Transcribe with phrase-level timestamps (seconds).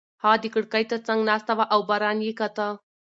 [0.23, 2.67] هغه د کړکۍ تر څنګ ناسته وه او باران یې کاته.